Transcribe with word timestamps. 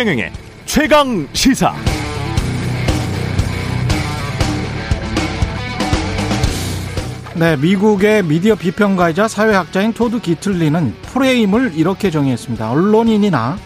최경영의 0.00 0.32
최강 0.64 1.28
시사. 1.34 1.74
네, 7.34 7.54
미국의 7.58 8.22
미디어 8.22 8.54
비평가이자 8.54 9.28
사회학자인 9.28 9.92
토드 9.92 10.22
기틀리는 10.22 10.94
프레임을 11.02 11.72
이렇게 11.74 12.10
정의했습니다. 12.10 12.70
언론인이나 12.70 13.58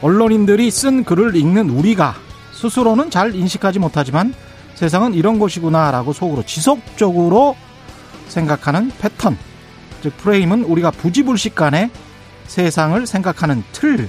언론인들이 0.00 0.70
쓴 0.70 1.04
글을 1.04 1.36
읽는 1.36 1.68
우리가 1.68 2.14
스스로는 2.52 3.10
잘 3.10 3.34
인식하지 3.34 3.78
못하지만 3.78 4.32
세상은 4.74 5.12
이런 5.12 5.38
곳이구나라고 5.38 6.14
속으로 6.14 6.44
지속적으로 6.44 7.56
생각하는 8.28 8.90
패턴. 8.98 9.36
즉 10.02 10.16
프레임은 10.16 10.64
우리가 10.64 10.92
부지불식간에 10.92 11.90
세상을 12.46 13.06
생각하는 13.06 13.62
틀, 13.72 14.08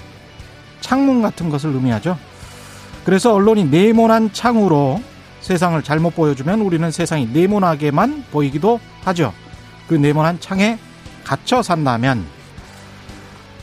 창문 0.81 1.21
같은 1.21 1.49
것을 1.49 1.73
의미하죠. 1.73 2.17
그래서 3.05 3.33
언론이 3.33 3.65
네모난 3.65 4.33
창으로 4.33 5.01
세상을 5.41 5.81
잘못 5.83 6.15
보여주면 6.15 6.61
우리는 6.61 6.91
세상이 6.91 7.27
네모나게만 7.33 8.25
보이기도 8.31 8.79
하죠. 9.03 9.33
그 9.87 9.95
네모난 9.95 10.39
창에 10.39 10.77
갇혀 11.23 11.61
산다면 11.61 12.25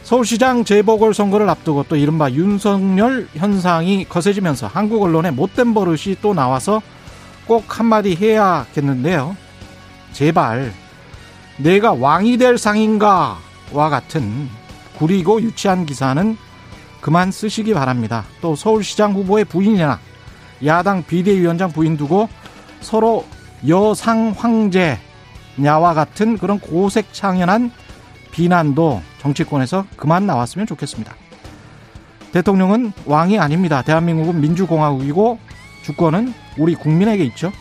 서울시장 0.03 0.65
재보궐선거를 0.65 1.49
앞두고 1.51 1.87
또 1.89 1.97
이른바 1.97 2.31
윤석열 2.31 3.29
현상이 3.35 4.05
거세지면서 4.09 4.69
한국 4.69 5.03
언론에 5.03 5.33
못된 5.33 5.75
버릇이 5.75 6.17
또 6.23 6.33
나와서 6.33 6.81
꼭 7.45 7.79
한마디 7.79 8.15
해야겠는데요. 8.15 9.37
제발 10.13 10.73
내가 11.57 11.93
왕이 11.93 12.39
될 12.39 12.57
상인가와 12.57 13.91
같은 13.91 14.49
구리고 14.99 15.43
유치한 15.43 15.87
기사는 15.87 16.37
그만 17.07 17.31
쓰시기 17.31 17.73
바랍니다. 17.73 18.25
또 18.41 18.57
서울시장 18.57 19.13
후보의 19.13 19.45
부인이나 19.45 20.01
야당 20.65 21.05
비대위원장 21.05 21.71
부인 21.71 21.97
두고 21.97 22.29
서로 22.81 23.25
여상 23.69 24.35
황제냐와 24.37 25.95
같은 25.95 26.37
그런 26.37 26.59
고색창연한 26.59 27.71
비난도 28.33 29.03
정치권에서 29.21 29.87
그만 29.97 30.27
나왔으면 30.27 30.67
좋겠습니다. 30.67 31.15
대통령은 32.33 32.93
왕이 33.05 33.39
아닙니다. 33.39 33.83
대한민국은 33.83 34.41
민주공화국이고 34.41 35.39
주권은 35.85 36.35
우리 36.59 36.75
국민에게 36.75 37.23
있죠. 37.27 37.53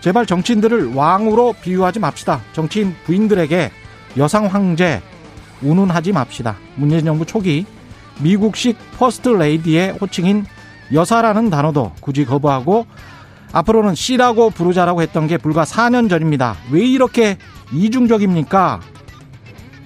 제발 0.00 0.24
정치인들을 0.24 0.94
왕으로 0.94 1.52
비유하지 1.60 1.98
맙시다. 1.98 2.40
정치인 2.54 2.96
부인들에게 3.04 3.72
여성 4.16 4.46
황제 4.46 5.02
운운하지 5.60 6.12
맙시다. 6.12 6.56
문재인 6.76 7.04
정부 7.04 7.26
초기 7.26 7.66
미국식 8.22 8.76
퍼스트 8.98 9.28
레이디의 9.28 9.92
호칭인 10.00 10.44
여사라는 10.92 11.50
단어도 11.50 11.92
굳이 12.00 12.24
거부하고 12.24 12.86
앞으로는 13.52 13.94
씨라고 13.94 14.50
부르자라고 14.50 15.02
했던 15.02 15.26
게 15.26 15.36
불과 15.36 15.64
4년 15.64 16.08
전입니다. 16.08 16.56
왜 16.70 16.84
이렇게 16.84 17.36
이중적입니까? 17.72 18.80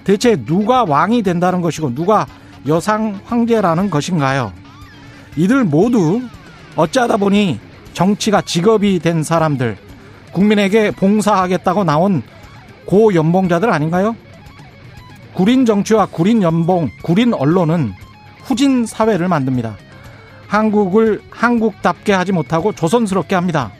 대체 0.03 0.35
누가 0.35 0.83
왕이 0.83 1.23
된다는 1.23 1.61
것이고 1.61 1.95
누가 1.95 2.27
여성 2.67 3.19
황제라는 3.25 3.89
것인가요? 3.89 4.53
이들 5.35 5.63
모두 5.63 6.21
어쩌다 6.75 7.17
보니 7.17 7.59
정치가 7.93 8.41
직업이 8.41 8.99
된 8.99 9.23
사람들, 9.23 9.77
국민에게 10.31 10.91
봉사하겠다고 10.91 11.85
나온 11.85 12.21
고연봉자들 12.85 13.71
아닌가요? 13.71 14.15
구린 15.33 15.65
정치와 15.65 16.07
구린 16.07 16.41
연봉, 16.43 16.89
구린 17.01 17.33
언론은 17.33 17.93
후진 18.45 18.85
사회를 18.85 19.27
만듭니다. 19.27 19.75
한국을 20.47 21.21
한국답게 21.31 22.13
하지 22.13 22.31
못하고 22.31 22.71
조선스럽게 22.71 23.35
합니다. 23.35 23.71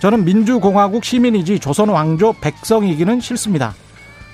저는 0.00 0.24
민주공화국 0.24 1.04
시민이지 1.04 1.58
조선 1.58 1.88
왕조 1.88 2.32
백성이기는 2.32 3.20
싫습니다. 3.20 3.74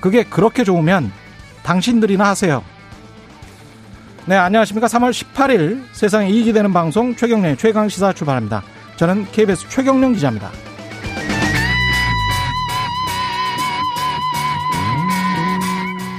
그게 0.01 0.23
그렇게 0.23 0.63
좋으면 0.63 1.11
당신들이나 1.63 2.29
하세요. 2.29 2.63
네, 4.27 4.37
안녕하십니까. 4.37 4.87
3월 4.87 5.11
18일 5.11 5.83
세상에 5.93 6.29
이익이 6.29 6.53
되는 6.53 6.73
방송 6.73 7.17
최경련의 7.17 7.57
최강시사 7.57 8.13
출발합니다. 8.13 8.63
저는 8.97 9.27
KBS 9.33 9.69
최경련 9.71 10.13
기자입니다. 10.15 10.51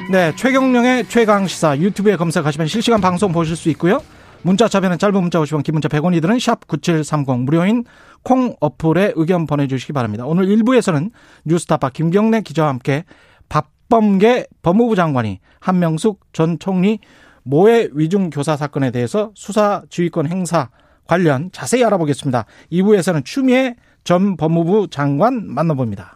네, 0.08 0.36
최경령의 0.36 1.08
최강 1.10 1.48
시사 1.48 1.80
유튜브에 1.80 2.16
검색하시면 2.16 2.68
실시간 2.68 3.02
방송 3.02 3.32
보실 3.32 3.56
수 3.56 3.70
있고요. 3.70 4.04
문자 4.44 4.68
참여는 4.68 5.00
짧은 5.00 5.20
문자 5.20 5.40
50원, 5.40 5.64
긴 5.64 5.74
문자 5.74 5.90
100원이 5.90 6.22
드는 6.22 6.38
샵 6.38 6.68
9730 6.68 7.40
무료인 7.40 7.84
콩 8.22 8.56
어플에 8.60 9.14
의견 9.16 9.48
보내주시기 9.48 9.94
바랍니다. 9.94 10.26
오늘 10.28 10.46
1부에서는 10.46 11.10
뉴스타파 11.46 11.90
김경래 11.90 12.42
기자와 12.42 12.70
함께 12.70 13.04
박범계 13.50 14.46
법무부 14.62 14.96
장관이 14.96 15.40
한명숙 15.60 16.22
전 16.34 16.60
총리 16.60 17.00
모해 17.42 17.90
위중 17.92 18.30
교사 18.30 18.56
사건에 18.56 18.92
대해서 18.92 19.32
수사 19.34 19.82
지휘권 19.90 20.28
행사 20.28 20.70
관련 21.08 21.50
자세히 21.52 21.84
알아보겠습니다. 21.84 22.46
2부에서는 22.72 23.26
추미애 23.26 23.76
전 24.04 24.38
법무부 24.38 24.90
장관 24.92 25.48
만나봅니다. 25.52 26.15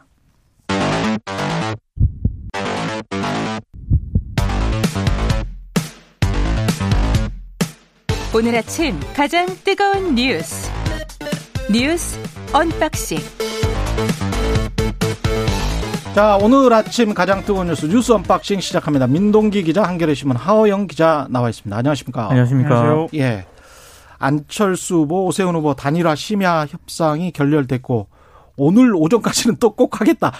오늘 8.34 8.56
아침 8.56 9.00
가장 9.16 9.47
뜨거운 9.63 10.16
뉴스 10.16 10.69
뉴스 11.72 12.17
unboxing 12.53 13.18
자 16.13 16.38
오늘 16.41 16.72
아침 16.73 17.13
가장 17.13 17.44
뜨거운 17.44 17.67
뉴스 17.67 17.85
뉴스 17.85 18.12
unboxing 18.12 18.59
시작합니다. 18.59 19.07
민동기 19.07 19.63
기자 19.63 19.84
한겨레 19.84 20.13
신문 20.13 20.38
하어영 20.38 20.88
기자 20.88 21.28
나와 21.29 21.50
있습니다. 21.50 21.75
안녕하십니까? 21.75 22.29
안녕하십니까? 22.29 22.79
안녕하세요. 22.79 23.07
예. 23.16 23.45
안철수 24.17 24.96
후보 24.97 25.25
오세훈 25.28 25.56
후보 25.56 25.73
단일화 25.75 26.16
심야 26.16 26.66
협상이 26.67 27.31
결렬됐고 27.31 28.07
오늘 28.57 28.94
오전까지는 28.96 29.57
또 29.57 29.69
꼭 29.72 30.01
하겠다. 30.01 30.34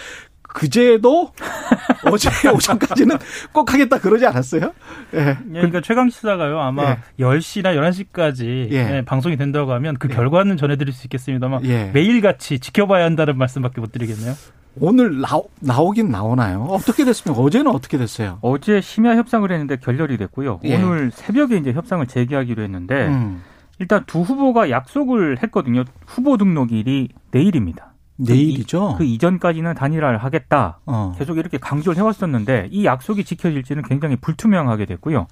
그제도 0.60 1.32
어제 2.12 2.30
오전까지는 2.50 3.18
꼭 3.54 3.74
하겠다 3.74 3.98
그러지 4.00 4.26
않았어요? 4.26 4.74
예. 5.14 5.38
그러니까 5.50 5.82
최강 5.82 6.10
시사가요 6.10 6.60
아마 6.60 6.92
예. 6.92 6.98
10시나 7.20 7.76
11시까지 7.76 8.72
예. 8.72 8.98
예. 8.98 9.02
방송이 9.06 9.38
된다고 9.38 9.72
하면 9.74 9.96
그 9.98 10.10
예. 10.12 10.16
결과는 10.16 10.58
전해드릴 10.58 10.94
수 10.94 11.08
있겠습니다만 11.08 11.66
예. 11.66 11.92
매일같이 11.94 12.60
지켜봐야 12.60 13.06
한다는 13.06 13.38
말씀밖에 13.38 13.80
못 13.80 13.92
드리겠네요. 13.92 14.34
오늘 14.82 15.20
나오, 15.20 15.50
나오긴 15.62 16.10
나오나요? 16.10 16.64
어떻게 16.70 17.04
됐습니까? 17.04 17.42
어제는 17.42 17.72
어떻게 17.72 17.98
됐어요? 17.98 18.38
어제 18.42 18.82
심야 18.82 19.16
협상을 19.16 19.50
했는데 19.50 19.78
결렬이 19.78 20.18
됐고요. 20.18 20.60
오늘 20.64 21.12
새벽에 21.14 21.58
이제 21.58 21.74
협상을 21.74 22.06
재개하기로 22.06 22.64
했는데 22.64 23.08
음. 23.08 23.42
일단 23.80 24.04
두 24.06 24.22
후보가 24.22 24.70
약속을 24.70 25.42
했거든요. 25.44 25.84
후보 26.06 26.38
등록일이 26.38 27.10
내일입니다. 27.32 27.89
내일이죠. 28.20 28.94
그, 28.94 28.98
그 29.00 29.04
이전까지는 29.06 29.74
단일화를 29.76 30.18
하겠다. 30.18 30.80
어. 30.86 31.14
계속 31.18 31.38
이렇게 31.38 31.58
강조를 31.58 31.98
해왔었는데 31.98 32.68
이 32.72 32.86
약속이 32.86 33.24
지켜질지는 33.24 33.84
굉장히 33.84 34.16
불투명하게 34.18 34.86
됐고요. 34.86 35.28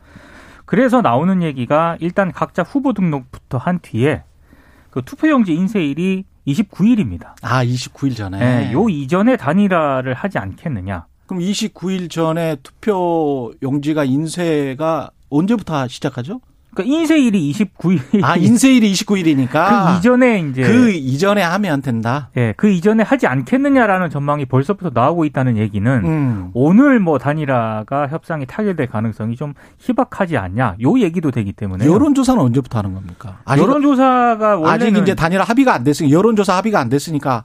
그래서 0.66 1.02
나오는 1.02 1.44
얘기가 1.44 1.98
일단 2.00 2.31
각자 2.31 2.64
후보 2.64 2.94
등록부터 2.94 3.58
한 3.58 3.80
뒤에 3.80 4.24
그 4.90 5.02
투표용지 5.03 5.53
인쇄일이 5.53 6.25
29일입니다. 6.48 7.34
아, 7.42 7.64
29일 7.64 8.16
전에. 8.16 8.40
네, 8.40 8.74
요 8.74 8.89
이전에 8.89 9.36
단일화를 9.38 10.13
하지 10.13 10.38
않겠느냐. 10.38 11.06
그럼 11.25 11.42
29일 11.42 12.10
전에 12.10 12.56
투표 12.63 13.54
용지가 13.62 14.06
인쇄가 14.06 15.12
언제부터 15.30 15.88
시작하죠? 15.88 16.39
그러니까 16.77 16.97
인쇄일이 16.97 17.51
29일. 17.51 18.24
아, 18.24 18.35
인쇄일이 18.38 18.91
29일이니까. 18.94 19.88
그 19.94 19.97
이전에 19.97 20.39
이제. 20.39 20.62
그 20.63 20.91
이전에 20.91 21.41
하면 21.41 21.81
된다? 21.81 22.29
예, 22.38 22.41
네, 22.47 22.53
그 22.57 22.69
이전에 22.69 23.03
하지 23.03 23.27
않겠느냐라는 23.27 24.09
전망이 24.09 24.45
벌써부터 24.45 24.91
나오고 24.94 25.25
있다는 25.25 25.57
얘기는 25.57 25.91
음. 26.06 26.51
오늘 26.53 27.00
뭐 27.00 27.18
단일화가 27.18 28.07
협상이 28.09 28.45
타결될 28.45 28.88
가능성이 28.88 29.35
좀 29.35 29.53
희박하지 29.79 30.38
않냐. 30.38 30.75
요 30.81 31.00
얘기도 31.00 31.31
되기 31.31 31.53
때문에. 31.53 31.85
여론 31.85 32.13
조사는 32.13 32.41
언제부터 32.41 32.79
하는 32.79 32.94
겁니까? 32.94 33.39
아직, 33.45 33.62
여론 33.63 33.81
조사가 33.81 34.57
원래 34.57 34.69
아직 34.85 34.95
이제 34.97 35.15
단일화 35.15 35.44
합의가 35.44 35.74
안 35.74 35.83
됐으니까 35.83 36.15
여론 36.18 36.35
조사 36.35 36.56
합의가 36.57 36.79
안 36.79 36.89
됐으니까 36.89 37.44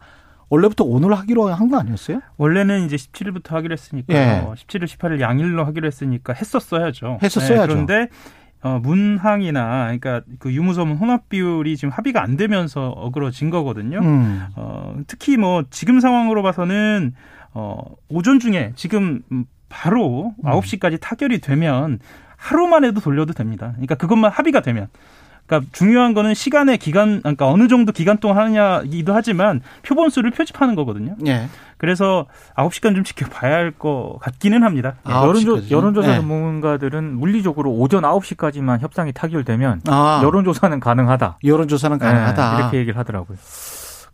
원래부터 0.51 0.85
오늘 0.85 1.15
하기로 1.15 1.49
한 1.49 1.71
거 1.71 1.79
아니었어요? 1.79 2.21
원래는 2.37 2.85
이제 2.85 2.97
17일부터 2.97 3.53
하기로 3.53 3.73
했으니까 3.73 4.13
예. 4.15 4.47
17일, 4.55 4.85
18일 4.85 5.21
양일로 5.21 5.65
하기로 5.65 5.87
했으니까 5.87 6.35
했었어야죠. 6.35 7.19
했었어야죠. 7.23 7.63
네, 7.63 7.67
그런데 7.87 8.09
어, 8.63 8.79
문항이나 8.81 9.85
그러니까 9.85 10.23
그 10.39 10.53
유무서문 10.53 10.97
혼합 10.97 11.29
비율이 11.29 11.77
지금 11.77 11.91
합의가 11.91 12.23
안 12.23 12.37
되면서 12.37 12.91
어그러진 12.91 13.51
거거든요. 13.51 13.99
음. 13.99 14.47
어, 14.55 14.97
특히 15.07 15.37
뭐 15.37 15.65
지금 15.71 16.01
상황으로 16.01 16.43
봐서는 16.43 17.15
어, 17.55 17.83
오전 18.09 18.39
중에 18.39 18.73
지금 18.77 19.23
바로 19.69 20.35
음. 20.45 20.51
9시까지 20.51 21.01
타결이 21.01 21.41
되면 21.41 21.99
하루만 22.37 22.85
해도 22.85 23.01
돌려도 23.01 23.33
됩니다. 23.33 23.71
그러니까 23.73 23.97
그것만 23.97 24.31
합의가 24.31 24.61
되면 24.63 24.89
그러니까 25.53 25.71
중요한 25.73 26.15
거는 26.15 26.33
시간의 26.33 26.79
기간, 26.79 27.21
그러니까 27.21 27.47
어느 27.47 27.69
정도 27.69 27.93
기간 27.93 28.17
동안 28.17 28.39
하느냐기도 28.39 29.15
하지만 29.15 29.61
표본 29.83 30.09
수를 30.09 30.31
표집하는 30.31 30.75
거거든요. 30.75 31.15
예. 31.27 31.49
그래서 31.77 32.27
9시간 32.57 32.95
좀 32.95 33.05
지켜봐야 33.05 33.53
할 33.55 33.73
것 33.73 34.19
같기는 34.21 34.63
합니다. 34.63 34.95
예. 35.09 35.13
여론조, 35.13 35.71
여론조사 35.71 36.09
네. 36.09 36.17
전문가들은 36.17 37.19
물리적으로 37.19 37.73
오전 37.73 38.03
9시까지만 38.03 38.81
협상이 38.81 39.13
타결되면 39.13 39.83
아. 39.89 40.21
여론조사는 40.25 40.81
가능하다. 40.81 41.39
여론조사는 41.45 41.99
가능하다. 41.99 42.51
네, 42.53 42.59
이렇게 42.63 42.79
얘기를 42.79 42.99
하더라고요. 42.99 43.37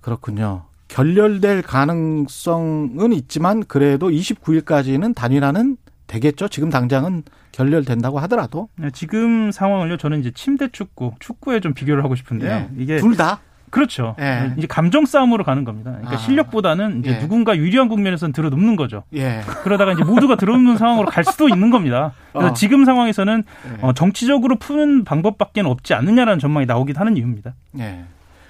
그렇군요. 0.01 0.63
결렬될 0.89 1.63
가능성은 1.63 3.13
있지만 3.13 3.63
그래도 3.69 4.09
29일까지는 4.09 5.15
단일화는 5.15 5.77
되겠죠. 6.09 6.49
지금 6.49 6.71
당장은 6.71 7.23
결렬된다고 7.53 8.19
하더라도. 8.21 8.69
네, 8.77 8.91
지금 8.93 9.53
상황을요. 9.53 9.97
저는 9.97 10.21
이제 10.21 10.33
침대 10.33 10.69
축구, 10.69 11.13
축구에 11.21 11.61
좀 11.61 11.75
비교를 11.75 12.03
하고 12.03 12.17
싶은데요. 12.17 12.51
네. 12.51 12.69
이게 12.77 12.97
둘 12.99 13.17
다. 13.17 13.41
그렇죠. 13.71 14.17
예. 14.19 14.55
이제 14.57 14.67
감정 14.67 15.05
싸움으로 15.05 15.45
가는 15.45 15.63
겁니다. 15.63 15.91
그러니까 15.91 16.15
아. 16.15 16.17
실력보다는 16.17 17.01
이제 17.01 17.11
예. 17.11 17.19
누군가 17.19 17.55
유리한 17.55 17.89
국면에서는 17.89 18.33
들어눕는 18.33 18.77
거죠. 18.77 19.05
예. 19.15 19.43
그러다가 19.63 19.93
이제 19.93 20.03
모두가 20.05 20.37
들어눕는 20.37 20.79
상황으로 20.79 21.09
갈 21.09 21.23
수도 21.23 21.51
있는 21.51 21.69
겁니다. 21.69 22.13
그래서 22.33 22.49
어. 22.49 22.53
지금 22.55 22.87
상황에서는 22.87 23.45
예. 23.67 23.87
어, 23.87 23.93
정치적으로 23.93 24.57
푸는 24.57 25.05
방법밖에 25.05 25.61
없지 25.61 25.93
않느냐라는 25.93 26.39
전망이 26.39 26.65
나오긴 26.65 26.97
하는 26.97 27.17
이유입니다. 27.19 27.53
예. 27.81 28.05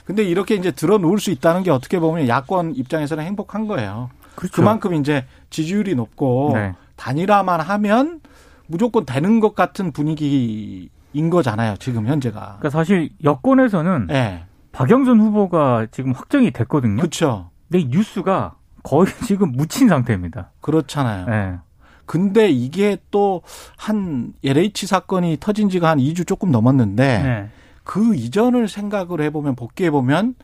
근데 0.05 0.23
이렇게 0.23 0.55
이제 0.55 0.71
들어놓을 0.71 1.19
수 1.19 1.31
있다는 1.31 1.65
게 1.65 1.71
어떻게 1.71 1.99
보면 1.99 2.29
야권 2.29 2.77
입장에서는 2.77 3.25
행복한 3.25 3.67
거예요. 3.67 4.11
그렇죠. 4.37 4.55
그만큼 4.55 4.95
이제 4.95 5.25
지지율이 5.51 5.97
높고 5.97 6.53
네. 6.55 6.75
단일화만 6.99 7.61
하면 7.61 8.21
무조건 8.67 9.07
되는 9.07 9.41
것 9.41 9.55
같은 9.55 9.93
분위기인 9.93 11.31
거잖아요. 11.31 11.77
지금 11.79 12.07
현재가. 12.07 12.41
그러니까 12.59 12.69
사실 12.71 13.09
여권에서는 13.25 14.09
네. 14.09 14.45
박영선 14.73 15.19
후보가 15.21 15.87
지금 15.91 16.13
확정이 16.13 16.51
됐거든요. 16.51 16.97
그렇죠. 16.97 17.49
근데 17.71 17.87
뉴스가 17.89 18.57
거의 18.83 19.07
지금 19.27 19.53
묻힌 19.53 19.89
상태입니다. 19.89 20.51
그렇잖아요. 20.61 21.27
네. 21.27 21.59
근데 22.05 22.51
이게 22.51 22.97
또 23.11 23.43
한 23.77 24.33
LH 24.45 24.87
사건이 24.87 25.39
터진 25.41 25.69
지가 25.69 25.89
한 25.91 25.99
2주 25.99 26.27
조금 26.27 26.51
넘었는데 26.51 27.23
네. 27.23 27.49
그 27.85 28.15
이전을 28.15 28.69
생각을 28.69 29.21
해보면 29.23 29.57
복기해보면 29.57 30.35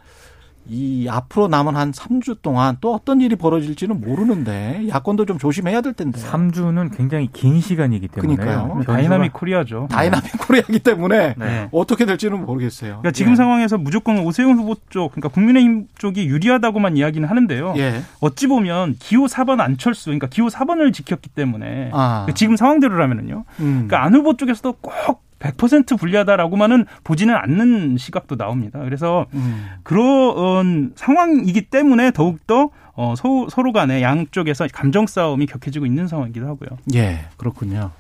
이 0.66 1.06
앞으로 1.11 1.49
남은 1.49 1.76
한 1.76 1.93
3주 1.93 2.40
동안 2.40 2.76
또 2.81 2.94
어떤 2.94 3.20
일이 3.20 3.37
벌어질지는 3.37 4.00
모르는데 4.00 4.87
야권도 4.88 5.26
좀 5.26 5.38
조심해야 5.38 5.82
될 5.82 5.93
텐데. 5.93 6.19
3주는 6.19 6.96
굉장히 6.96 7.28
긴 7.32 7.61
시간이기 7.61 8.08
때문에. 8.08 8.37
그러니까요. 8.37 8.82
dynamic 8.86 9.32
Korea죠. 9.32 9.88
dynamic 9.90 10.25
네. 10.32 10.38
Korea이기 10.38 10.78
때문에 10.81 11.34
네. 11.37 11.69
어떻게 11.70 12.06
될지는 12.06 12.46
모르겠어요. 12.46 13.00
그러니까 13.00 13.11
지금 13.11 13.32
예. 13.32 13.37
상황에서 13.37 13.76
무조건 13.76 14.19
오세훈 14.20 14.58
후보 14.58 14.76
쪽, 14.88 15.12
그러니까 15.12 15.28
국민의힘 15.28 15.88
쪽이 15.99 16.26
유리하다고만 16.26 16.96
이야기는 16.96 17.28
하는데요. 17.28 17.75
예. 17.76 18.02
어찌 18.20 18.46
보면 18.46 18.96
기호 18.99 19.26
4번 19.26 19.60
안철수, 19.60 20.06
그러니까 20.06 20.28
기호 20.28 20.49
4번을 20.49 20.93
지켰기 20.94 21.28
때문에 21.31 21.90
아. 21.93 22.26
지금 22.34 22.56
상황대로라면은요. 22.56 23.44
음. 23.60 23.72
그러니까 23.87 24.02
안 24.02 24.14
후보 24.14 24.37
쪽에서도 24.37 24.72
꼭 24.81 25.22
100% 25.44 25.99
불리하다라고만은 25.99 26.87
보지는 27.05 27.35
않는 27.35 27.99
시각도 27.99 28.37
나옵니다. 28.37 28.81
그래서 28.81 29.26
음. 29.35 29.67
그런 29.82 30.93
상황이기 30.96 31.62
때문에 31.62 32.11
더욱더 32.12 32.70
어, 32.96 33.14
서, 33.17 33.49
서로 33.50 33.73
간에 33.73 34.02
양쪽에서 34.02 34.69
감정 34.73 35.06
싸움이 35.06 35.46
격해지고 35.46 35.85
있는 35.85 36.06
상황이기도 36.06 36.46
하고요. 36.46 36.79
예, 36.94 37.26
그렇군요. 37.37 37.91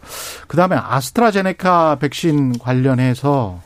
그 0.46 0.56
다음에 0.56 0.76
아스트라제네카 0.76 1.96
백신 1.96 2.58
관련해서 2.58 3.60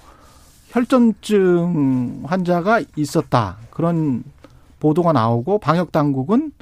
혈전증 0.71 2.23
환자가 2.25 2.81
있었다. 2.97 3.59
그런 3.71 4.23
보도가 4.81 5.13
나오고 5.13 5.59
방역 5.59 5.93
당국은 5.93 6.53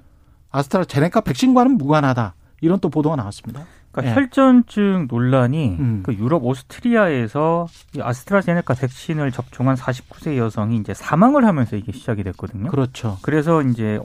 아스트라제네카 0.50 1.20
백신과는 1.20 1.78
무관하다. 1.78 2.34
이런 2.60 2.80
또 2.80 2.88
보도가 2.88 3.14
나왔습니다. 3.16 3.64
그러니까 3.96 4.10
예. 4.10 4.14
혈전증 4.14 5.06
논란이 5.10 5.76
음. 5.78 6.00
그 6.04 6.14
유럽 6.14 6.44
오스트리아에서 6.44 7.66
아스트라제네카 7.98 8.74
백신을 8.74 9.32
접종한 9.32 9.76
49세 9.76 10.36
여성이 10.36 10.76
이제 10.76 10.92
사망을 10.94 11.46
하면서 11.46 11.76
이게 11.76 11.92
시작이 11.92 12.22
됐거든요. 12.22 12.70
그렇죠. 12.70 13.18
그래서 13.22 13.62
이제 13.62 13.98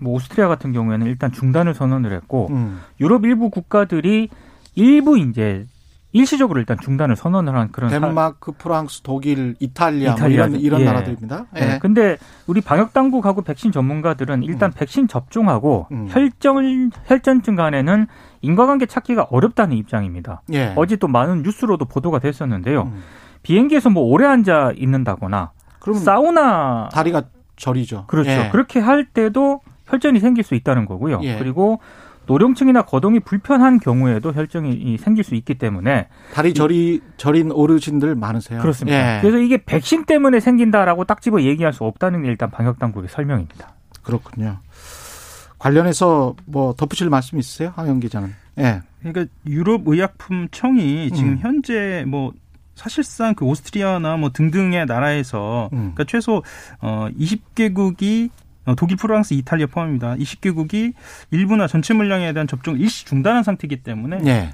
뭐 0.00 0.14
오스트리아 0.14 0.48
같은 0.48 0.72
경우에는 0.72 1.06
일단 1.06 1.32
중단을 1.32 1.74
선언을 1.74 2.12
했고 2.12 2.48
음. 2.50 2.80
유럽 3.00 3.24
일부 3.24 3.50
국가들이 3.50 4.28
일부 4.74 5.18
이제 5.18 5.66
일시적으로 6.12 6.58
일단 6.58 6.78
중단을 6.80 7.16
선언을 7.16 7.54
한 7.54 7.70
그런 7.70 7.90
덴마크, 7.90 8.52
사... 8.52 8.58
프랑스, 8.58 9.02
독일, 9.02 9.56
이탈리아, 9.60 10.12
뭐 10.12 10.16
이탈리아 10.16 10.46
뭐 10.46 10.56
이런, 10.56 10.60
이런 10.60 10.80
예. 10.80 10.84
나라들입니다. 10.84 11.46
예. 11.56 11.74
예. 11.74 11.78
근데 11.80 12.16
우리 12.46 12.60
방역 12.60 12.92
당국하고 12.94 13.42
백신 13.42 13.72
전문가들은 13.72 14.42
일단 14.42 14.70
음. 14.70 14.74
백신 14.74 15.08
접종하고 15.08 15.86
음. 15.92 16.06
혈전 16.08 16.92
혈전증 17.04 17.56
간에는 17.56 18.06
인과관계 18.40 18.86
찾기가 18.86 19.28
어렵다는 19.30 19.76
입장입니다. 19.76 20.42
예. 20.52 20.72
어제 20.76 20.96
또 20.96 21.08
많은 21.08 21.42
뉴스로도 21.42 21.84
보도가 21.84 22.20
됐었는데요. 22.20 22.84
음. 22.84 23.02
비행기에서 23.42 23.90
뭐 23.90 24.04
오래 24.04 24.26
앉아 24.26 24.72
있는다거나 24.76 25.52
사우나 26.04 26.88
다리가 26.92 27.24
저리죠. 27.56 28.04
그렇죠. 28.06 28.30
예. 28.30 28.48
그렇게 28.50 28.80
할 28.80 29.04
때도 29.04 29.60
혈전이 29.88 30.20
생길 30.20 30.44
수 30.44 30.54
있다는 30.54 30.86
거고요. 30.86 31.20
예. 31.22 31.38
그리고 31.38 31.80
노령층이나 32.26 32.82
거동이 32.82 33.20
불편한 33.20 33.80
경우에도 33.80 34.32
혈전이 34.32 34.98
생길 34.98 35.24
수 35.24 35.34
있기 35.34 35.54
때문에 35.54 36.08
다리 36.34 36.52
저리 36.54 37.00
저린 37.16 37.50
어르신들 37.50 38.14
많으세요. 38.14 38.60
그렇습니다. 38.60 39.16
예. 39.16 39.20
그래서 39.20 39.38
이게 39.38 39.56
백신 39.64 40.04
때문에 40.04 40.38
생긴다라고 40.38 41.04
딱 41.04 41.22
집어 41.22 41.42
얘기할 41.42 41.72
수 41.72 41.84
없다는 41.84 42.22
게 42.22 42.28
일단 42.28 42.50
방역 42.50 42.78
당국의 42.78 43.08
설명입니다. 43.08 43.74
그렇군요. 44.02 44.58
관련해서 45.58 46.36
뭐 46.44 46.74
덧붙일 46.74 47.08
말씀 47.08 47.38
있으세요? 47.38 47.72
황영 47.74 47.98
기자는. 47.98 48.34
예. 48.58 48.82
그러니까 49.00 49.32
유럽 49.46 49.82
의약품 49.86 50.48
청이 50.50 51.10
지금 51.12 51.32
음. 51.32 51.38
현재 51.40 52.04
뭐 52.06 52.32
사실상 52.74 53.34
그 53.34 53.44
오스트리아나 53.44 54.16
뭐 54.16 54.30
등등의 54.32 54.86
나라에서 54.86 55.68
음. 55.72 55.92
그러니까 55.94 56.04
최소 56.04 56.42
어 56.80 57.08
20개국이 57.18 58.28
어, 58.28 58.32
독일, 58.74 58.96
프랑스, 58.96 59.34
이탈리아 59.34 59.66
포함입니다. 59.66 60.14
20개국이 60.16 60.92
일부나 61.30 61.66
전체 61.66 61.94
물량에 61.94 62.32
대한 62.32 62.46
접종을 62.46 62.80
일시 62.80 63.04
중단한 63.06 63.42
상태이기 63.42 63.82
때문에 63.82 64.18
네. 64.18 64.50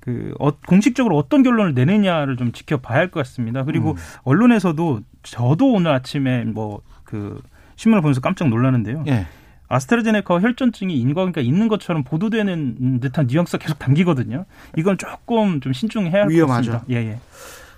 그 0.00 0.34
어, 0.38 0.50
공식적으로 0.52 1.16
어떤 1.16 1.42
결론을 1.42 1.74
내느냐를 1.74 2.36
좀 2.36 2.52
지켜봐야 2.52 2.98
할 2.98 3.10
것 3.10 3.20
같습니다. 3.20 3.64
그리고 3.64 3.92
음. 3.92 3.96
언론에서도 4.22 5.00
저도 5.22 5.72
오늘 5.72 5.92
아침에 5.92 6.44
뭐 6.44 6.80
그 7.06 7.40
신문을 7.76 8.02
보면서 8.02 8.20
깜짝 8.20 8.48
놀랐는데요. 8.48 9.04
네. 9.06 9.26
아스트라제네카 9.68 10.40
혈전증이 10.40 10.98
인과관계가 10.98 11.40
있는 11.40 11.68
것처럼 11.68 12.02
보도되는 12.04 12.98
듯한 13.00 13.26
뉘앙스가 13.28 13.62
계속 13.62 13.78
담기거든요. 13.78 14.44
이건 14.76 14.98
조금 14.98 15.60
좀 15.60 15.72
신중해야 15.72 16.22
할 16.24 16.28
것 16.28 16.46
같습니다. 16.48 16.84
예, 16.90 16.96
예. 16.96 17.18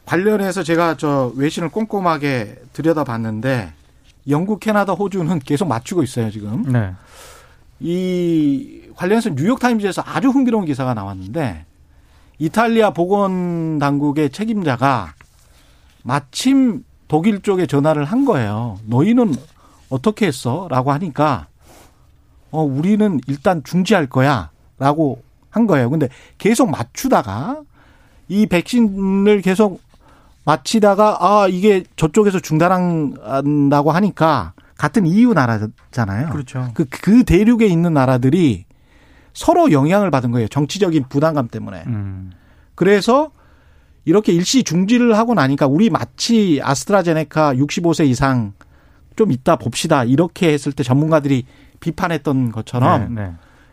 관련해서 0.06 0.62
제가 0.62 0.96
저 0.96 1.32
외신을 1.36 1.68
꼼꼼하게 1.68 2.56
들여다봤는데 2.72 3.72
영국, 4.28 4.60
캐나다, 4.60 4.92
호주는 4.92 5.38
계속 5.40 5.68
맞추고 5.68 6.02
있어요, 6.02 6.30
지금. 6.30 6.62
네. 6.70 6.92
이 7.80 8.82
관련해서 8.96 9.30
뉴욕타임즈에서 9.30 10.02
아주 10.04 10.28
흥미로운 10.30 10.64
기사가 10.64 10.94
나왔는데 10.94 11.64
이탈리아 12.38 12.90
보건 12.90 13.78
당국의 13.78 14.30
책임자가 14.30 15.14
마침 16.02 16.84
독일 17.06 17.40
쪽에 17.42 17.66
전화를 17.66 18.04
한 18.04 18.24
거예요. 18.24 18.78
너희는 18.86 19.34
어떻게 19.88 20.26
했어? 20.26 20.66
라고 20.70 20.92
하니까 20.92 21.46
어, 22.50 22.62
우리는 22.62 23.20
일단 23.26 23.62
중지할 23.64 24.06
거야. 24.06 24.50
라고 24.78 25.22
한 25.50 25.66
거예요. 25.66 25.90
근데 25.90 26.08
계속 26.38 26.70
맞추다가 26.70 27.62
이 28.28 28.46
백신을 28.46 29.40
계속 29.42 29.80
마치다가 30.48 31.18
아 31.20 31.46
이게 31.46 31.84
저쪽에서 31.96 32.40
중단한다고 32.40 33.92
하니까 33.92 34.54
같은 34.78 35.04
EU 35.06 35.34
나라잖아요. 35.34 36.30
그렇죠. 36.30 36.70
그, 36.72 36.86
그 36.86 37.22
대륙에 37.24 37.66
있는 37.66 37.92
나라들이 37.92 38.64
서로 39.34 39.70
영향을 39.72 40.10
받은 40.10 40.30
거예요. 40.30 40.48
정치적인 40.48 41.04
부담감 41.10 41.48
때문에. 41.48 41.82
음. 41.86 42.32
그래서 42.74 43.30
이렇게 44.06 44.32
일시 44.32 44.62
중지를 44.62 45.18
하고 45.18 45.34
나니까 45.34 45.66
우리 45.66 45.90
마치 45.90 46.60
아스트라제네카 46.62 47.54
65세 47.54 48.06
이상 48.06 48.54
좀 49.16 49.32
이따 49.32 49.56
봅시다. 49.56 50.02
이렇게 50.02 50.50
했을 50.50 50.72
때 50.72 50.82
전문가들이 50.82 51.44
비판했던 51.80 52.52
것처럼 52.52 53.14
네, 53.14 53.22
네. 53.22 53.32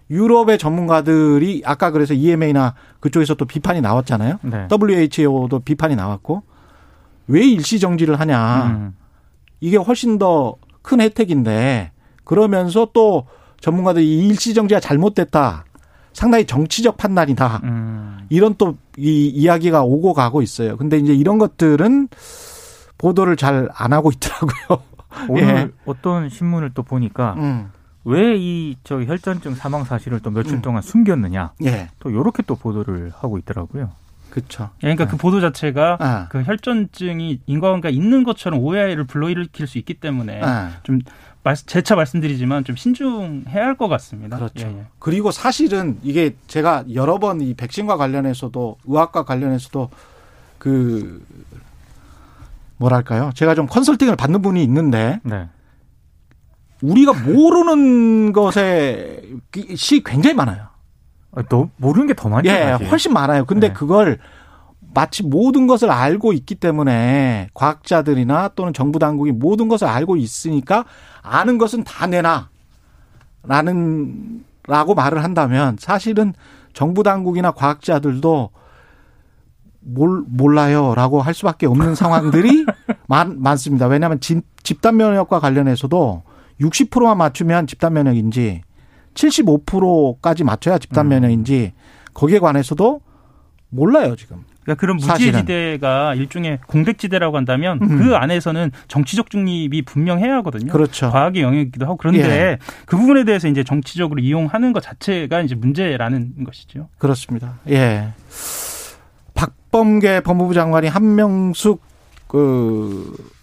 유럽의 0.10 0.58
전문가들이 0.58 1.62
아까 1.66 1.92
그래서 1.92 2.14
EMA나 2.14 2.74
그쪽에서 3.00 3.36
또 3.36 3.46
비판이 3.46 3.80
나왔잖아요. 3.80 4.40
네. 4.42 4.68
WHO도 4.70 5.60
비판이 5.60 5.96
나왔고 5.96 6.44
왜 7.28 7.46
일시 7.46 7.80
정지를 7.80 8.20
하냐. 8.20 8.66
음. 8.68 8.96
이게 9.60 9.78
훨씬 9.78 10.18
더 10.18 10.56
큰 10.82 11.02
혜택인데 11.02 11.92
그러면서 12.24 12.88
또 12.94 13.26
전문가들이 13.60 14.28
일시 14.28 14.54
정지가 14.54 14.80
잘못됐다. 14.80 15.66
상당히 16.14 16.46
정치적 16.46 16.96
판단이다. 16.98 17.62
음. 17.64 18.20
이런 18.30 18.56
또 18.56 18.76
이 18.98 19.28
이야기가 19.28 19.84
오고 19.84 20.14
가고 20.14 20.42
있어요. 20.42 20.78
근데 20.78 20.98
이제 20.98 21.14
이런 21.14 21.38
것들은 21.38 22.08
보도를 22.98 23.36
잘 23.36 23.68
안 23.74 23.92
하고 23.94 24.12
있더라고요. 24.12 24.84
오늘 25.28 25.44
예. 25.44 25.70
어떤 25.86 26.30
신문을 26.30 26.72
또 26.74 26.84
보니까 26.84 27.34
음. 27.38 27.72
왜이 28.06 28.78
저 28.84 29.02
혈전증 29.04 29.56
사망 29.56 29.84
사실을 29.84 30.20
또 30.22 30.30
며칠 30.30 30.54
음. 30.56 30.62
동안 30.62 30.82
숨겼느냐. 30.82 31.54
예. 31.66 31.90
또 32.00 32.14
요렇게 32.14 32.44
또 32.48 32.56
보도를 32.56 33.12
하고 33.18 33.38
있더라고요. 33.38 33.90
그렇죠. 34.36 34.70
그러니까 34.82 35.06
네. 35.06 35.12
그 35.12 35.18
보도 35.18 35.40
자체가 35.40 35.98
아. 36.00 36.28
그 36.30 36.44
혈전증이 36.44 37.40
인과관계가 37.46 37.90
있는 37.90 38.26
것처럼 38.26 38.60
오해를 38.60 39.06
불러일으킬 39.06 39.66
수 39.66 39.78
있기 39.78 39.94
때문에 39.94 40.42
아. 40.44 40.72
좀 40.84 41.00
재차 41.66 41.96
말씀드리지만 41.96 42.66
좀 42.66 42.76
신중해야 42.76 43.64
할 43.66 43.78
것 43.78 43.88
같습니다. 43.88 44.36
그렇죠. 44.38 44.68
예, 44.68 44.72
예. 44.80 44.86
그리고 45.00 45.32
사실은 45.32 46.00
이게 46.04 46.36
제가 46.48 46.84
여러 46.94 47.18
번 47.20 47.40
이 47.40 47.54
백신과 47.54 47.96
관련해서도 47.98 48.78
의학과 48.86 49.24
관련해서도 49.24 49.90
그 50.58 51.24
뭐랄까요? 52.78 53.30
제가 53.36 53.56
좀 53.56 53.68
컨설팅을 53.68 54.16
받는 54.18 54.42
분이 54.42 54.62
있는데 54.64 55.22
네. 55.24 55.48
우리가 56.82 57.14
모르는 57.14 58.34
것에 58.34 59.22
시 59.76 60.04
굉장히 60.04 60.36
많아요. 60.36 60.68
너 61.50 61.64
아, 61.64 61.68
모르는 61.78 62.08
게 62.08 62.14
더 62.14 62.30
많죠. 62.30 62.50
예, 62.50 62.72
사실. 62.72 62.88
훨씬 62.90 63.14
많아요. 63.14 63.46
근데 63.46 63.68
네. 63.70 63.74
그걸 63.74 64.20
마치 64.94 65.24
모든 65.24 65.68
것을 65.68 65.92
알고 65.92 66.32
있기 66.34 66.56
때문에 66.56 67.50
과학자들이나 67.54 68.50
또는 68.56 68.72
정부 68.74 68.98
당국이 69.00 69.32
모든 69.34 69.68
것을 69.68 69.88
알고 69.88 70.16
있으니까 70.16 70.86
아는 71.22 71.58
것은 71.58 71.84
다 71.84 72.08
내놔. 72.08 72.50
라는, 73.44 74.44
라고 74.68 74.96
말을 74.96 75.24
한다면 75.24 75.76
사실은 75.80 76.34
정부 76.74 77.04
당국이나 77.04 77.52
과학자들도 77.52 78.50
몰, 79.82 80.24
몰라요. 80.28 80.96
라고 80.96 81.22
할 81.22 81.34
수밖에 81.34 81.68
없는 81.68 81.94
상황들이 81.96 82.66
많, 83.08 83.40
많습니다. 83.42 83.88
왜냐하면 83.88 84.20
집, 84.20 84.42
집단 84.64 84.98
면역과 84.98 85.40
관련해서도 85.40 86.24
60%만 86.62 87.18
맞추면 87.18 87.68
집단 87.68 87.94
면역인지 87.94 88.62
75%까지 89.16 90.44
맞춰야 90.44 90.78
집단 90.78 91.08
음. 91.08 91.10
면역인지 91.10 91.74
거기에 92.14 92.40
관해서도 92.40 93.02
몰라요 93.70 94.16
지금. 94.16 94.44
그러니까 94.64 94.80
그런 94.80 94.98
무지지대가 94.98 96.16
일종의 96.16 96.60
공백지대라고 96.68 97.38
한다면 97.38 97.80
음. 97.82 97.98
그 97.98 98.16
안에서는 98.16 98.72
정치적 98.88 99.30
중립이 99.30 99.84
분명해야 99.84 100.36
하거든요. 100.38 100.72
그렇죠. 100.72 101.12
과학의 101.12 101.44
영역이기도 101.44 101.86
하고 101.86 101.98
그런데 101.98 102.22
예. 102.22 102.58
그 102.86 102.98
부분에 102.98 103.26
대해서 103.26 103.48
이제 103.48 103.64
정치적으로 103.64 104.22
이용하는 104.22 104.74
것 104.74 104.82
자체가 104.82 105.42
이제 105.42 105.56
문제라는 105.56 106.44
것이죠. 106.46 106.90
그렇습니다. 106.98 107.60
예. 107.70 108.10
박범계 109.34 110.22
법무부 110.22 110.54
장관이 110.54 110.88
한명숙 110.88 111.82
그 112.28 113.36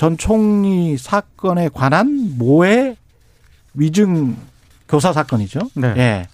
전 0.00 0.16
총리 0.16 0.96
사건에 0.96 1.68
관한 1.68 2.38
모해 2.38 2.96
위증 3.74 4.34
교사 4.90 5.12
사건이죠. 5.12 5.60
네. 5.76 5.94
예. 5.96 6.26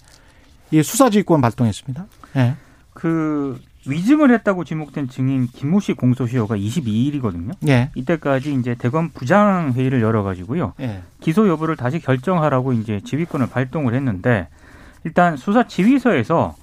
이 0.71 0.81
수사지휘권 0.81 1.39
발동했습니다. 1.41 2.05
예. 2.37 2.55
그 2.93 3.59
위증을 3.85 4.33
했다고 4.33 4.63
지목된 4.63 5.07
증인 5.07 5.47
김모 5.47 5.79
씨 5.79 5.93
공소시효가 5.93 6.57
22일이거든요. 6.57 7.53
예. 7.69 7.91
이때까지 7.95 8.53
이제 8.55 8.75
대검 8.75 9.09
부장 9.09 9.73
회의를 9.73 10.01
열어 10.01 10.23
가지고요. 10.23 10.73
예. 10.81 11.03
기소 11.21 11.47
여부를 11.47 11.75
다시 11.75 11.99
결정하라고 11.99 12.73
이제 12.73 12.99
지휘권을 13.05 13.47
발동을 13.47 13.93
했는데 13.93 14.47
일단 15.05 15.37
수사 15.37 15.67
지휘서에서 15.67 16.55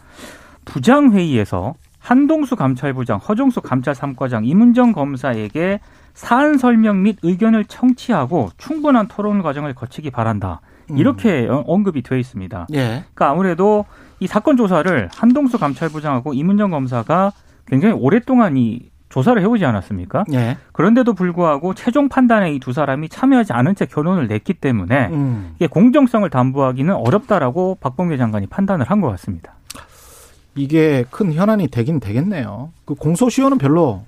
부장 0.64 1.12
회의에서 1.12 1.74
한동수 2.00 2.56
감찰부장, 2.56 3.18
허종수 3.18 3.62
감찰 3.62 3.94
3과장, 3.94 4.46
이문정 4.46 4.92
검사에게 4.92 5.80
사안 6.12 6.58
설명 6.58 7.02
및 7.02 7.16
의견을 7.22 7.64
청취하고 7.64 8.50
충분한 8.58 9.08
토론 9.08 9.42
과정을 9.42 9.74
거치기 9.74 10.10
바란다. 10.10 10.60
음. 10.90 10.98
이렇게 10.98 11.46
음. 11.48 11.62
언급이 11.66 12.02
되어 12.02 12.18
있습니다. 12.18 12.66
예. 12.74 12.78
그러니까 13.14 13.30
아무래도 13.30 13.84
이 14.20 14.26
사건 14.26 14.56
조사를 14.56 15.08
한동수 15.14 15.58
감찰부장하고 15.58 16.34
이문정 16.34 16.70
검사가 16.70 17.32
굉장히 17.66 17.94
오랫동안 17.94 18.56
이 18.56 18.90
조사를 19.08 19.40
해오지 19.40 19.64
않았습니까? 19.64 20.24
예. 20.32 20.56
그런데도 20.72 21.14
불구하고 21.14 21.74
최종 21.74 22.08
판단에 22.08 22.52
이 22.52 22.58
두 22.58 22.72
사람이 22.72 23.08
참여하지 23.08 23.52
않은 23.52 23.74
채 23.76 23.86
결론을 23.86 24.26
냈기 24.26 24.54
때문에 24.54 25.08
음. 25.12 25.52
이게 25.56 25.66
공정성을 25.68 26.28
담보하기는 26.28 26.92
어렵다라고 26.94 27.78
박범계 27.80 28.16
장관이 28.16 28.48
판단을 28.48 28.90
한 28.90 29.00
것 29.00 29.08
같습니다. 29.10 29.54
이게 30.56 31.04
큰 31.10 31.32
현안이 31.32 31.68
되긴 31.68 32.00
되겠네요. 32.00 32.70
그 32.84 32.94
공소시효는 32.94 33.58
별로 33.58 34.02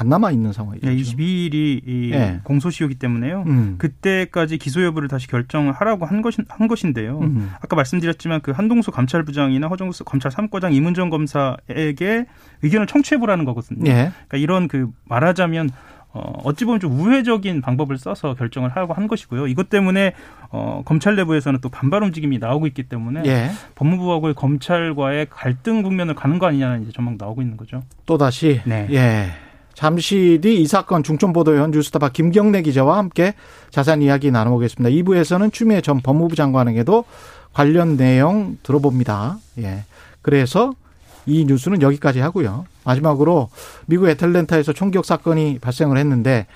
안 0.00 0.08
남아 0.08 0.30
있는 0.30 0.54
상황이죠. 0.54 0.86
네, 0.86 0.96
22일이 0.96 1.82
이 1.86 2.08
네. 2.12 2.40
공소시효기 2.44 2.94
때문에요. 2.94 3.44
음. 3.46 3.74
그때까지 3.76 4.56
기소 4.56 4.82
여부를 4.82 5.08
다시 5.08 5.28
결정을 5.28 5.72
하라고 5.74 6.06
한 6.06 6.22
것인 6.22 6.46
한 6.48 6.68
것인데요. 6.68 7.18
음. 7.20 7.52
아까 7.60 7.76
말씀드렸지만 7.76 8.40
그 8.40 8.52
한동수 8.52 8.92
감찰부장이나 8.92 9.68
허정수 9.68 10.04
검찰 10.04 10.32
3과장 10.32 10.72
이문정 10.72 11.10
검사에게 11.10 12.24
의견을 12.62 12.86
청취해 12.86 13.18
보라는 13.18 13.44
거거든요. 13.44 13.84
네. 13.84 14.10
그러니까 14.28 14.38
이런 14.38 14.68
그 14.68 14.88
말하자면 15.04 15.68
어, 16.12 16.32
어찌 16.44 16.64
보면 16.64 16.80
좀 16.80 16.98
우회적인 16.98 17.60
방법을 17.60 17.98
써서 17.98 18.34
결정을 18.34 18.70
하고 18.70 18.94
한 18.94 19.06
것이고요. 19.06 19.46
이것 19.48 19.68
때문에 19.68 20.14
어, 20.48 20.82
검찰 20.84 21.14
내부에서는 21.14 21.60
또 21.60 21.68
반발 21.68 22.02
움직임이 22.02 22.38
나오고 22.38 22.66
있기 22.68 22.84
때문에 22.84 23.22
예. 23.26 23.50
법무부하고 23.74 24.32
검찰과의 24.32 25.26
갈등 25.28 25.82
국면을 25.82 26.14
가는 26.14 26.38
거 26.38 26.46
아니냐는 26.46 26.82
이제 26.82 26.90
전망 26.90 27.16
나오고 27.18 27.42
있는 27.42 27.56
거죠. 27.56 27.82
또 28.06 28.18
다시 28.18 28.62
네. 28.64 28.88
예. 28.90 29.30
잠시 29.80 30.38
뒤 30.42 30.60
이 30.60 30.66
사건 30.66 31.02
중점보도연 31.02 31.70
뉴스타파 31.70 32.10
김경래 32.10 32.60
기자와 32.60 32.98
함께 32.98 33.32
자세한 33.70 34.02
이야기 34.02 34.30
나눠보겠습니다. 34.30 34.94
2부에서는 34.94 35.50
추미애 35.54 35.80
전 35.80 36.02
법무부 36.02 36.36
장관에게도 36.36 37.06
관련 37.54 37.96
내용 37.96 38.58
들어봅니다. 38.62 39.38
예. 39.56 39.84
그래서 40.20 40.74
이 41.24 41.46
뉴스는 41.46 41.80
여기까지 41.80 42.20
하고요. 42.20 42.66
마지막으로 42.84 43.48
미국 43.86 44.10
애틀랜타에서 44.10 44.74
총격 44.74 45.06
사건이 45.06 45.60
발생을 45.60 45.96
했는데 45.96 46.46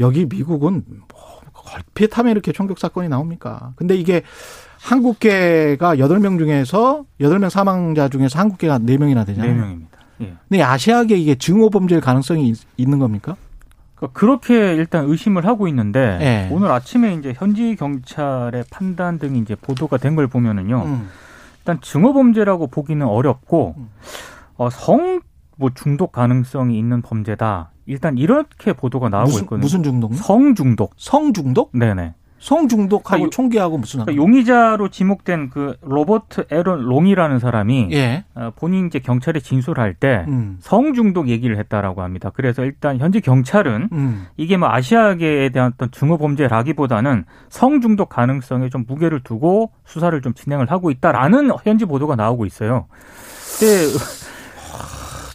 여기 0.00 0.26
미국은 0.26 0.82
뭐 0.88 1.40
걸핏하면 1.52 2.32
이렇게 2.32 2.50
총격 2.50 2.80
사건이 2.80 3.08
나옵니까? 3.08 3.72
근데 3.76 3.94
이게 3.94 4.22
한국계가 4.80 5.94
8명 5.94 6.38
중에서 6.38 7.04
8명 7.20 7.50
사망자 7.50 8.08
중에서 8.08 8.36
한국계가 8.40 8.80
4명이나 8.80 9.24
되잖아요. 9.24 9.62
4명입니다. 9.62 9.93
예. 10.20 10.34
근데 10.48 10.62
아시아계 10.62 11.16
이게 11.16 11.34
증오 11.34 11.70
범죄일 11.70 12.00
가능성이 12.00 12.52
있, 12.76 12.88
는 12.88 12.98
겁니까? 12.98 13.36
그러니까 13.94 14.18
그렇게 14.18 14.74
일단 14.74 15.04
의심을 15.06 15.46
하고 15.46 15.68
있는데 15.68 16.18
예. 16.20 16.48
오늘 16.54 16.70
아침에 16.70 17.14
이제 17.14 17.32
현지 17.36 17.76
경찰의 17.76 18.64
판단 18.70 19.18
등이 19.18 19.38
이제 19.40 19.54
보도가 19.54 19.96
된 19.98 20.16
걸 20.16 20.26
보면은요. 20.26 20.82
음. 20.84 21.08
일단 21.58 21.80
증오 21.80 22.12
범죄라고 22.12 22.66
보기는 22.68 23.06
어렵고 23.06 23.74
음. 23.78 23.88
어, 24.56 24.68
성 24.70 25.20
뭐 25.56 25.70
중독 25.72 26.10
가능성이 26.10 26.76
있는 26.78 27.00
범죄다. 27.00 27.70
일단 27.86 28.18
이렇게 28.18 28.72
보도가 28.72 29.08
나오고 29.08 29.26
무슨, 29.30 29.42
있거든요. 29.42 29.60
무슨 29.62 29.82
중독? 29.84 30.14
성 30.16 30.54
중독. 30.56 30.94
성 30.96 31.32
중독? 31.32 31.70
네네. 31.72 32.14
성중독하고 32.44 33.02
그러니까 33.04 33.30
총기하고 33.30 33.78
무슨 33.78 34.04
그러니까 34.04 34.22
용의자로 34.22 34.90
지목된 34.90 35.48
그 35.48 35.76
로버트 35.80 36.44
에런 36.50 36.82
롱이라는 36.82 37.38
사람이 37.38 37.88
예. 37.92 38.24
어, 38.34 38.52
본인 38.54 38.86
이제 38.86 38.98
경찰에 38.98 39.40
진술할 39.40 39.94
때 39.94 40.26
음. 40.28 40.58
성중독 40.60 41.28
얘기를 41.28 41.56
했다라고 41.58 42.02
합니다. 42.02 42.30
그래서 42.34 42.62
일단 42.64 42.98
현재 42.98 43.20
경찰은 43.20 43.88
음. 43.92 44.26
이게 44.36 44.58
뭐 44.58 44.68
아시아계에 44.68 45.48
대한 45.48 45.72
어떤 45.72 45.90
증오 45.90 46.18
범죄라기보다는 46.18 47.24
성중독 47.48 48.10
가능성에 48.10 48.68
좀 48.68 48.84
무게를 48.86 49.20
두고 49.24 49.70
수사를 49.86 50.20
좀 50.20 50.34
진행을 50.34 50.70
하고 50.70 50.90
있다라는 50.90 51.50
현지 51.64 51.86
보도가 51.86 52.14
나오고 52.14 52.44
있어요. 52.44 52.88
근데 53.58 53.86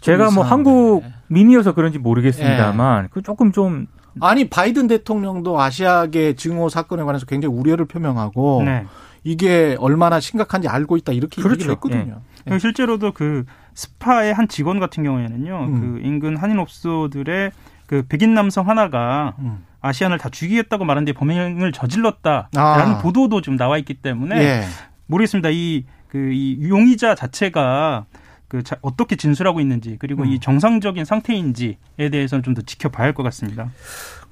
제가 0.02 0.30
뭐 0.30 0.44
한국 0.44 1.04
민이어서 1.28 1.74
그런지 1.74 1.98
모르겠습니다만 1.98 3.06
예. 3.06 3.08
그 3.12 3.24
조금 3.24 3.52
좀 3.52 3.88
아니 4.22 4.50
바이든 4.50 4.88
대통령도 4.88 5.60
아시아계 5.60 6.36
증오 6.36 6.70
사건에 6.70 7.04
관해서 7.04 7.26
굉장히 7.26 7.56
우려를 7.56 7.86
표명하고 7.86 8.64
네. 8.66 8.86
이게 9.24 9.76
얼마나 9.80 10.20
심각한지 10.20 10.68
알고 10.68 10.98
있다 10.98 11.12
이렇게 11.12 11.42
그렇죠. 11.42 11.56
얘기를 11.56 11.72
했거든요. 11.74 12.22
예. 12.48 12.52
네. 12.52 12.60
실제로도 12.60 13.12
그 13.12 13.46
스파의 13.74 14.34
한 14.34 14.48
직원 14.48 14.80
같은 14.80 15.04
경우에는요, 15.04 15.60
음. 15.60 15.80
그 15.80 16.06
인근 16.06 16.38
한인업소들의 16.38 17.52
그 17.86 18.04
백인 18.08 18.34
남성 18.34 18.68
하나가 18.70 19.36
음. 19.40 19.66
아시안을 19.82 20.18
다 20.18 20.30
죽이겠다고 20.30 20.86
말한 20.86 21.06
뒤에 21.06 21.14
범행을 21.14 21.72
저질렀다라는 21.72 22.50
아. 22.56 22.98
보도도 23.02 23.42
좀 23.42 23.56
나와 23.58 23.78
있기 23.78 23.96
때문에 23.96 24.38
예. 24.38 24.64
모르겠습니다. 25.08 25.50
이 25.50 25.86
그이 26.10 26.58
그, 26.58 26.70
용의자 26.70 27.16
자체가 27.16 28.06
그 28.50 28.62
자, 28.64 28.76
어떻게 28.82 29.16
진술하고 29.16 29.62
있는지 29.62 29.96
그리고 30.00 30.24
음. 30.24 30.28
이 30.28 30.40
정상적인 30.40 31.06
상태인지에 31.06 32.10
대해서는 32.12 32.44
좀 32.44 32.54
더 32.56 32.62
지켜봐야 32.62 33.06
할 33.08 33.14
것 33.14 33.24
같습니다. 33.24 33.70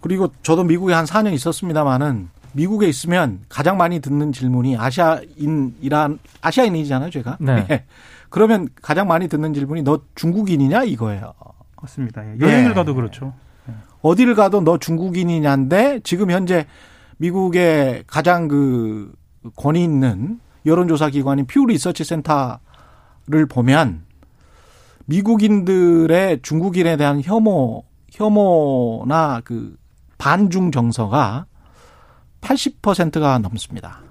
그리고 0.01 0.33
저도 0.43 0.63
미국에 0.65 0.93
한 0.93 1.05
4년 1.05 1.33
있었습니다만은 1.33 2.27
미국에 2.53 2.87
있으면 2.89 3.39
가장 3.47 3.77
많이 3.77 3.99
듣는 3.99 4.31
질문이 4.33 4.75
아시아인이란 4.77 6.19
아시아인이잖아요, 6.41 7.09
제가. 7.11 7.37
네. 7.39 7.65
네. 7.67 7.85
그러면 8.29 8.67
가장 8.81 9.07
많이 9.07 9.27
듣는 9.29 9.53
질문이 9.53 9.83
너 9.83 10.01
중국인이냐 10.15 10.83
이거예요. 10.83 11.33
맞습니다. 11.81 12.25
예. 12.25 12.39
여행을 12.39 12.69
네. 12.69 12.73
가도 12.73 12.93
그렇죠. 12.95 13.33
어디를 14.01 14.35
가도 14.35 14.61
너 14.61 14.77
중국인이냐인데 14.77 16.01
지금 16.03 16.31
현재 16.31 16.65
미국의 17.17 18.03
가장 18.07 18.47
그 18.47 19.11
권위 19.55 19.83
있는 19.83 20.39
여론조사 20.65 21.09
기관인 21.11 21.45
퓨 21.47 21.65
리서치 21.65 22.03
센터를 22.03 23.45
보면 23.49 24.03
미국인들의 25.07 26.41
중국인에 26.41 26.97
대한 26.97 27.21
혐오, 27.21 27.83
혐오나 28.11 29.41
그 29.43 29.75
반중 30.17 30.71
정서가 30.71 31.45
80%가 32.41 33.39
넘습니다. 33.39 34.01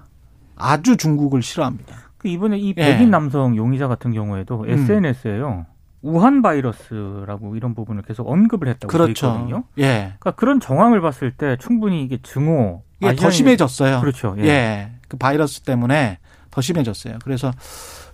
아주 0.55 0.97
중국을 0.97 1.41
싫어합니다. 1.41 1.95
그 2.17 2.27
이번에 2.27 2.57
이 2.57 2.69
예. 2.69 2.73
백인 2.73 3.07
예. 3.07 3.11
남성 3.11 3.55
용의자 3.55 3.87
같은 3.87 4.11
경우에도 4.11 4.63
음. 4.63 4.69
SNS에요. 4.69 5.65
우한 6.01 6.41
바이러스라고 6.41 7.55
이런 7.55 7.75
부분을 7.75 8.01
계속 8.03 8.29
언급을 8.29 8.67
했다고 8.69 8.91
그렇죠. 8.91 9.27
있거든요. 9.27 9.63
예. 9.77 10.13
그러니까 10.19 10.31
그런 10.31 10.59
정황을 10.59 11.01
봤을 11.01 11.31
때 11.31 11.57
충분히 11.59 12.03
이게 12.03 12.17
증오 12.21 12.83
이게 13.01 13.15
더 13.15 13.29
심해졌어요. 13.29 13.99
그렇죠. 13.99 14.35
예. 14.39 14.43
예. 14.43 14.91
그 15.07 15.17
바이러스 15.17 15.61
때문에 15.61 16.17
더 16.57 16.61
심해졌어요. 16.61 17.19
그래서 17.23 17.51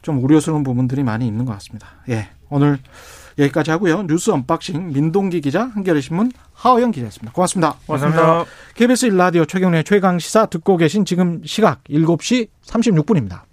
좀 0.02 0.22
우려스러운 0.22 0.64
부분들이 0.64 1.02
많이 1.02 1.26
있는 1.26 1.46
것 1.46 1.54
같습니다. 1.54 1.88
예. 2.10 2.28
오늘 2.50 2.78
여기까지 3.40 3.72
하고요. 3.72 4.04
뉴스 4.04 4.32
unboxing 4.32 4.92
민동기 4.92 5.40
기자, 5.40 5.64
한겨레 5.64 6.02
신문 6.02 6.30
하어영 6.51 6.92
기자였습니다. 6.92 7.32
고맙습니다. 7.32 7.76
고맙습니다. 7.88 8.44
KBS 8.76 9.10
1라디오 9.12 9.48
최경영의 9.48 9.86
최강 9.86 10.20
시사 10.20 10.48
듣고 10.48 10.76
계신 10.76 11.06
지금 11.06 11.42
시각 11.46 11.86
7시 11.86 12.50
36분입니다. 12.66 13.44